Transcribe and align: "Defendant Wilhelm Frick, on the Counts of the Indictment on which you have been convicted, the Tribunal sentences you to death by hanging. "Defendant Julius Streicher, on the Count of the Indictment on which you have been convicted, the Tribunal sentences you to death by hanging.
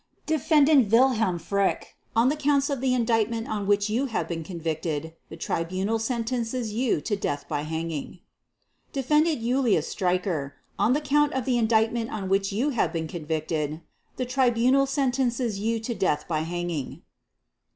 "Defendant 0.25 0.91
Wilhelm 0.91 1.37
Frick, 1.37 1.95
on 2.15 2.29
the 2.29 2.35
Counts 2.35 2.71
of 2.71 2.81
the 2.81 2.91
Indictment 2.91 3.47
on 3.47 3.67
which 3.67 3.87
you 3.87 4.07
have 4.07 4.27
been 4.27 4.43
convicted, 4.43 5.13
the 5.29 5.37
Tribunal 5.37 5.99
sentences 5.99 6.73
you 6.73 6.99
to 7.01 7.15
death 7.15 7.47
by 7.47 7.61
hanging. 7.61 8.17
"Defendant 8.93 9.41
Julius 9.43 9.93
Streicher, 9.93 10.53
on 10.79 10.93
the 10.93 11.01
Count 11.01 11.33
of 11.33 11.45
the 11.45 11.59
Indictment 11.59 12.09
on 12.09 12.29
which 12.29 12.51
you 12.51 12.71
have 12.71 12.91
been 12.91 13.07
convicted, 13.07 13.81
the 14.15 14.25
Tribunal 14.25 14.87
sentences 14.87 15.59
you 15.59 15.79
to 15.81 15.93
death 15.93 16.27
by 16.27 16.39
hanging. 16.39 17.03